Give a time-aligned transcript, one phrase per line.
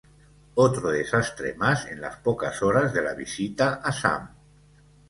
[0.55, 4.29] Otro desastre mas en las pocas horas de la visita a Sam.